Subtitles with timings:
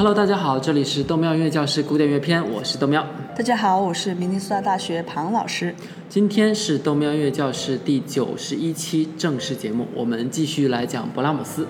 [0.00, 3.06] Hello，大家好，这里是豆喵音乐教室古典乐篇，我是豆喵。
[3.36, 5.74] 大家好，我是明尼苏达大学庞老师。
[6.08, 11.66] 今天是豆喵音乐教室第九十一期正式节目，我们继续来讲勃拉姆斯。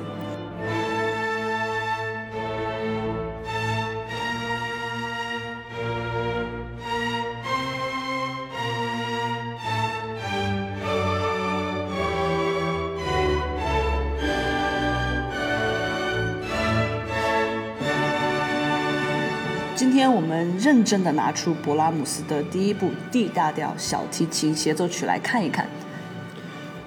[20.00, 25.68] 今天我们认真的拿出勃拉姆斯的第一部 D 大调小提琴协奏曲来看一看。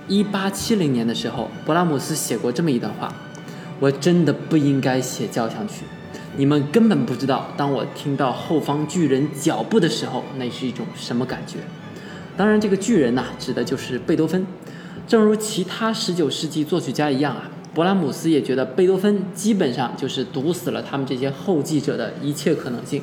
[0.08, 3.13] 一八七零年的时候，勃拉姆斯写过这么一段话
[3.80, 5.84] ：“我真的不应该写交响曲，
[6.35, 11.59] 你们根本不知道，当我听到后方巨人脚步的时候，那是一种什么感觉。”
[12.35, 14.43] 当然，这个巨人呐，指的就是贝多芬。
[15.07, 17.51] 正如其他十九世纪作曲家一样啊。
[17.76, 23.02] 勃拉姆斯也觉得贝多芬基本上就是堵死了他们这些后继者的一切可能性。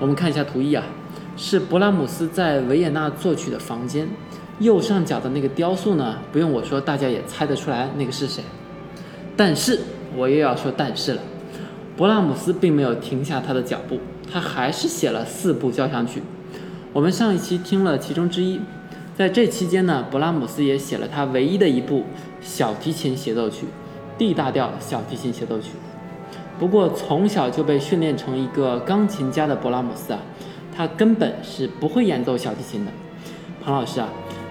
[0.00, 0.82] 我们看一下图一啊，
[1.36, 4.08] 是勃拉姆斯在维也纳作曲的房间，
[4.58, 8.42] 右上角的那个雕塑呢，不用我说，大家也猜得出来那个是谁。
[9.36, 9.78] 但是。
[10.16, 11.22] 我又要说但是了，
[11.96, 13.98] 勃拉姆斯并没有停下他的脚步，
[14.32, 16.22] 他还是写了四部交响曲。
[16.92, 18.60] 我们上一期听了其中之一，
[19.16, 22.04] 在这期间呢，勃拉姆斯也写了他唯一的一部
[22.40, 23.66] 小提琴协奏曲
[24.18, 25.70] ，D 大调小提琴协奏曲。
[26.58, 30.18] 不过从小就被训练成一个钢琴家的勃拉姆斯啊，
[30.76, 32.90] 他根本是不会演奏小提琴的。
[33.62, 34.08] 彭老师啊。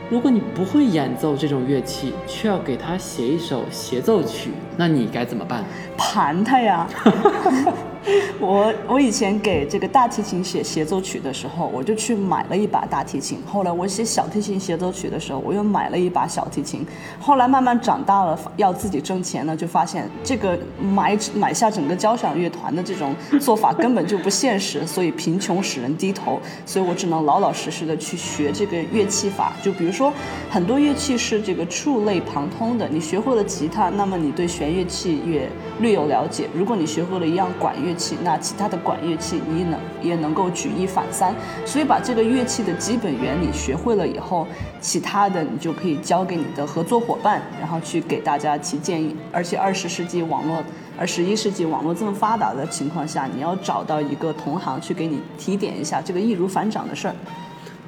[0.09, 5.63] 如果你不会演奏这种乐器，却要给他写一首协奏曲，那你该怎么办？
[5.97, 6.87] 盘他呀！
[8.39, 13.39] 我我以前给这个大提琴写协奏曲的时候，我就去买了一把大提琴。
[13.45, 16.85] 后来我写小提琴协奏曲的时候，我又买了一把小提琴。
[17.19, 24.87] 后来慢慢长大了，要自己挣钱了，就发现这个买买下整个交响乐团的这种做法根本就不现实。
[24.87, 29.53] 所以贫穷使人低头，所以我只能老老实实的去学这个乐器法。
[29.61, 30.11] 就比如说，
[30.49, 32.87] 很多乐器是这个触类旁通的。
[32.89, 35.49] 你学会了吉他，那么你对弦乐器也
[35.79, 36.47] 略有了解。
[36.53, 44.47] 如果你学会了一样管乐，器，那其他的管乐器你能也能够举一反三，所以把这个乐器的基本原理学会了以后，
[44.79, 49.13] 其他的你就可以交给你的合作伙伴，然后去给大家提建议。
[49.31, 50.63] 而且二十世纪网络，
[50.97, 57.15] 二十一世纪网络这么发达的情况下，你要找到一个同行去给你提点一下这个易如反掌的事儿。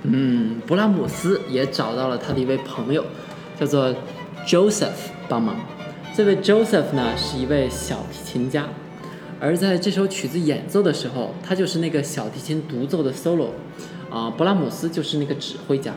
[0.04, 3.06] 嗯，勃拉姆斯也找到了他的一位朋友，
[3.60, 3.94] 叫做
[4.46, 4.90] Joseph
[5.30, 5.56] 帮忙。
[6.14, 8.66] 这位 Joseph 呢是一位小提琴家。
[9.42, 13.50] 而在这首曲子演奏的时候，他就是那个小提琴独奏的 solo，
[14.12, 15.96] 啊，勃拉姆斯就是那个指挥家。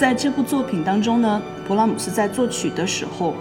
[0.00, 3.34] 在这部作品当中呢，勃拉姆斯在作曲的时候，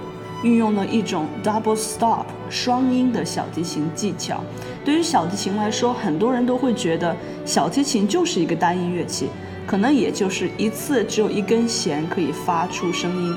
[0.44, 4.44] 运用了一种 double stop 双音的小提琴技巧。
[4.84, 7.16] 对于小提琴来说，很多人都会觉得
[7.46, 9.30] 小提琴就是一个单音乐器，
[9.66, 13.34] 可能也就是一次只有一根弦可以发出声音，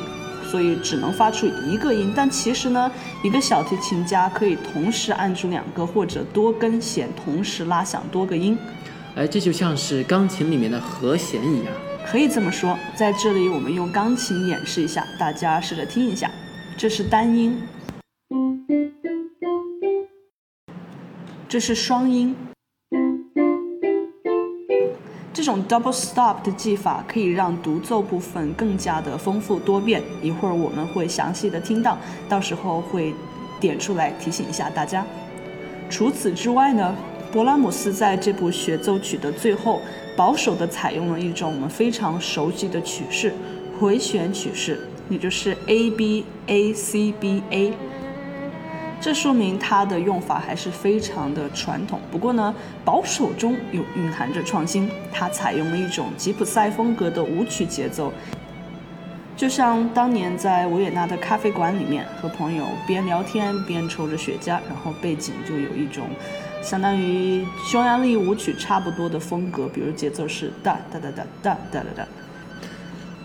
[0.51, 2.13] 所以只能发出一个音。
[2.17, 2.91] 但其实呢，
[3.23, 8.59] 一个小提琴家可以同时按住两个或者多根弦，同时拉响多个音。
[9.15, 11.73] 哎，这就像是钢琴里面的和弦一样。
[12.07, 16.31] 可以这么说，在这里我们用钢琴演示一下，大家试着听一下。
[16.77, 17.61] 这是单音，
[21.49, 22.37] 这是双音。
[25.33, 30.03] 这种 double stop 的技法可以让独奏部分更加的丰富多变。
[30.21, 31.97] 一会儿我们会详细的听到，
[32.29, 33.15] 到时候会
[33.59, 35.05] 点出来提醒一下大家。
[35.89, 36.95] 除此之外呢？
[37.33, 39.81] 勃拉姆斯在这部协奏曲的最后，
[40.17, 43.35] 保守的采用了一种我们非常熟悉的曲式——
[43.81, 47.73] 回旋曲式，也就是 A B A C B A。
[49.01, 51.99] 这说明它的用法还是非常的传统。
[52.11, 52.55] 不过呢，
[52.85, 58.13] 保守中有蕴含着创新，它采用了一种吉普赛风格的舞曲节奏。
[59.37, 66.07] 就像当年在维也纳的咖啡馆里面，和朋友边聊天边抽着雪茄，然后背景就有一种
[66.63, 72.09] 相当于匈牙利舞曲差不多的风格，比如节奏是哒哒哒哒哒哒哒哒。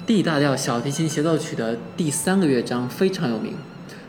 [0.08, 3.54] D 大调小提琴协奏曲的第三个乐章非常有名，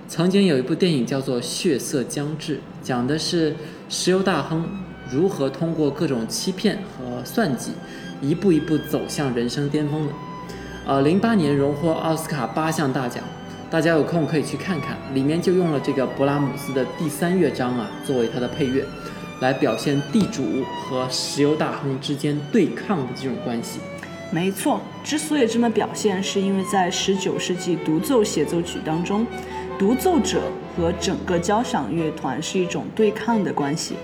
[0.06, 3.54] 曾经有一部电影叫做《血色将至》，讲的是
[3.88, 4.66] 石油大亨
[5.10, 7.72] 如何通过各种欺骗和算计，
[8.22, 10.12] 一步一步走向人生巅峰的。
[10.88, 13.22] 呃，零八年荣获奥斯卡八项大奖，
[13.70, 18.82] 大家有空可以去看看，里面就用了这个勃拉姆斯的第三乐章啊作为它的配乐。
[19.40, 23.80] 来表现地主和石油大亨之间对抗的这种关系。
[24.30, 29.26] 没错，之所以这么表现，是因为在十九世纪独奏协奏曲当中，
[29.78, 30.40] 独奏者
[30.74, 33.94] 和整个交响乐团是一种对抗的关系。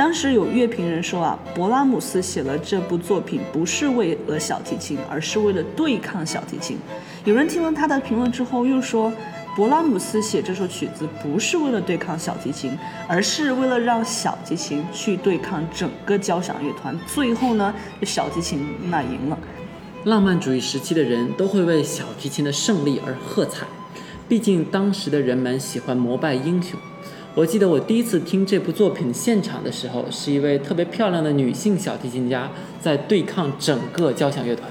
[0.00, 6.78] 当时有乐评人说啊，勃拉姆斯写了这部作品不是为了小提琴，而是为了对抗小提琴。
[7.26, 9.12] 有人听了他的评论之后又说。
[9.54, 16.98] 勃拉姆斯写这首曲子不是为了对抗小提琴，而是为了让小提琴去对抗整个交响乐团。
[17.06, 19.36] 最后呢，小提琴那赢了。
[20.04, 23.66] 浪漫主义时期的人都会为小提琴的胜利而喝彩，
[24.26, 26.78] 毕竟当时的人们喜欢膜拜英雄。
[27.36, 32.50] 我记得我第一次听这部作品现场的时候，是一位特别漂亮的女性小提琴家
[32.80, 34.68] 在对抗整个交响乐团。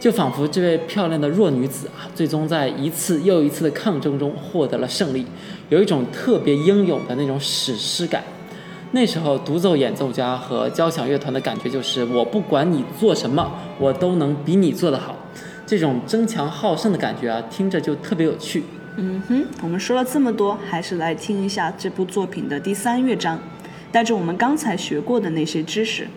[0.00, 5.24] 就仿佛这位漂亮的弱女子啊，最终在一次又一次的抗争中获得了胜利，
[5.68, 8.22] 有一种特别英勇的那种史诗感。
[8.90, 13.48] 那时候，独奏演奏家和交响乐团的感觉就是：我不管你做什么，
[13.78, 15.14] 我都能比你做得好。
[15.64, 18.64] 这种争强好胜的感觉啊，听着就特别有趣。
[18.98, 23.38] 嗯哼，我们说了这么多，还是来听一下这部作品的第三乐章，
[23.92, 26.08] 带着我们刚才学过的那些知识。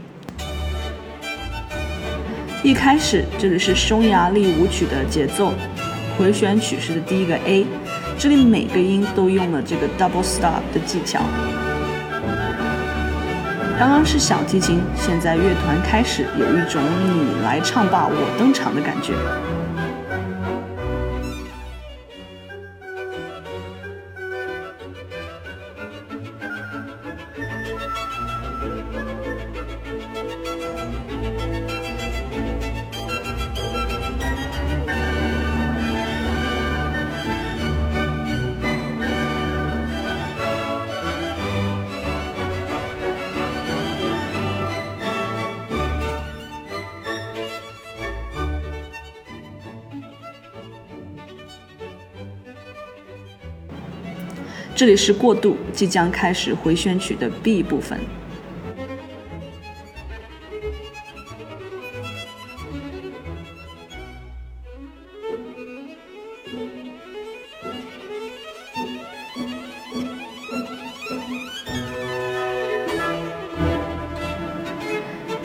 [2.63, 5.51] 一开始，这里是匈牙利舞曲的节奏，
[6.17, 7.65] 回旋曲式的第一个 A，
[8.17, 11.19] 这里每个音都用了这个 double stop 的技巧。
[13.77, 19.13] 刚刚是小提琴，现在乐团开始有一种你来唱罢我登场的感觉。
[54.79, 57.99] 这里是过渡，即将开始回旋曲的 B 部分。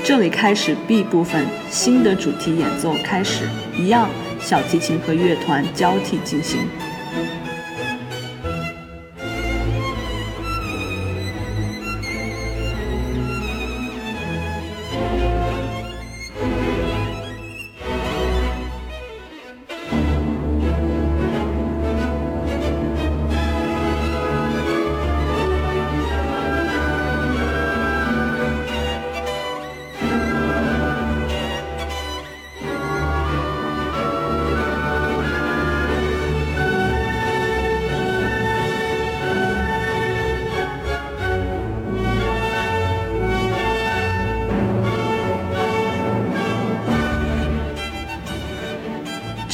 [0.04, 4.08] 这里开始 B 部分，新的主题演奏开始，一样，
[4.38, 6.60] 小提琴和乐团交替进行。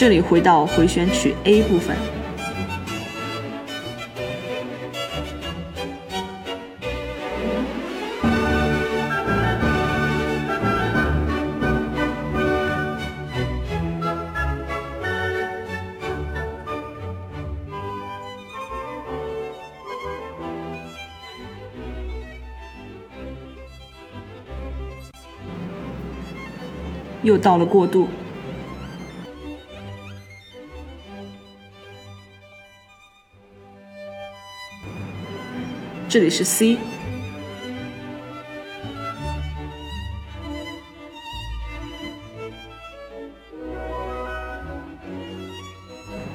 [0.01, 1.95] 这里回到回旋曲 A 部分，
[27.23, 28.09] 又到了过渡。
[36.11, 36.77] 这里是 C，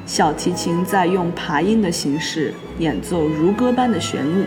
[0.05, 4.45] 小提琴在用爬音的形式演奏如歌般的旋律。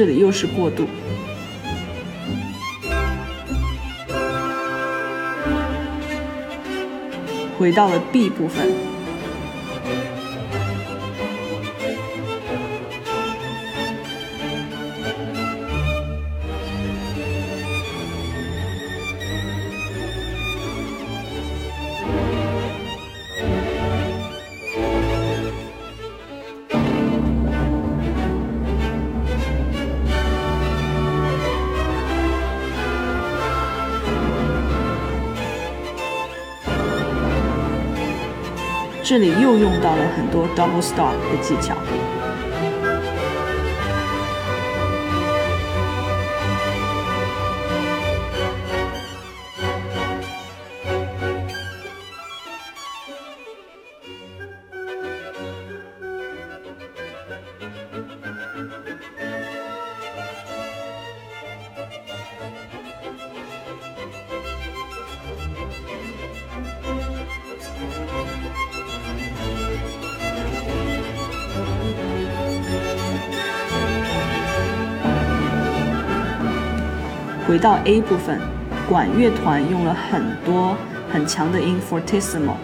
[0.00, 0.86] 这里又是过渡。
[7.58, 8.89] 回到了 B 部分。
[39.10, 41.74] 这里又用到了很多 double stop 的技巧。
[77.50, 78.38] 回到 A 部分，
[78.88, 80.76] 管乐团用了很多
[81.12, 82.54] 很强的音 fortissimo。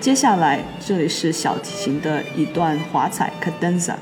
[0.00, 3.94] 接下来，这里是小提琴的一段华彩 cadenza。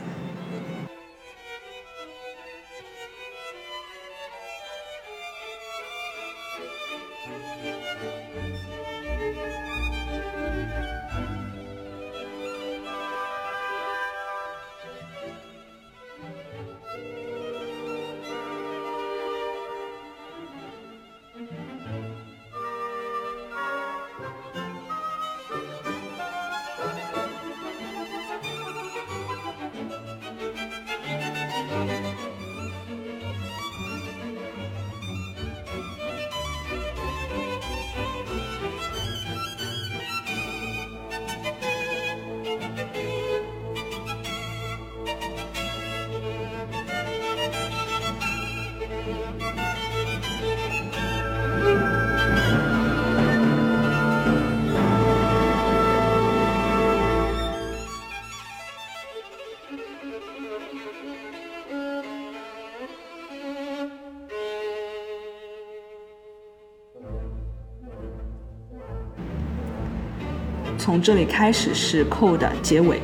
[70.80, 73.00] 从这里开始是扣的结尾。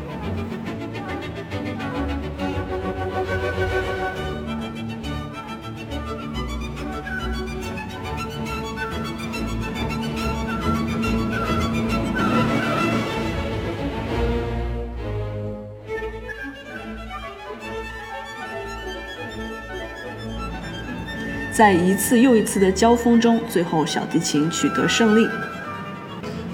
[21.52, 25.28] 在一次又一次的交锋中，最后小提琴取得胜利。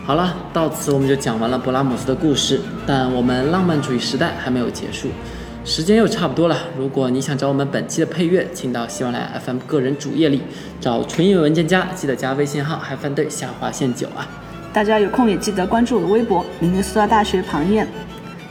[0.05, 5.09] 好了，到此我们就讲完了勃拉姆斯的故事，但我们浪漫主义时代还没有结束，
[5.65, 6.57] 时间又差不多了。
[6.77, 10.43] 如果你想找我们本期的配乐，请到喜马拉雅 FM 个人主页里
[10.81, 14.27] 找纯音乐文件夹，记得加微信号嗨翻队下划线九啊。
[14.73, 17.87] 大家有空也记得关注我的微博，明尼苏达大学庞燕。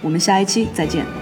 [0.01, 1.20] 我们下一期再见。